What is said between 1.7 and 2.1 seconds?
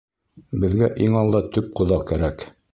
ҡоҙа